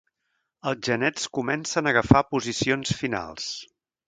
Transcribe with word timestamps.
Els 0.71 0.79
genets 0.87 1.27
comencen 1.39 1.91
agafar 1.93 2.23
posicions 2.31 2.97
finals. 3.03 3.53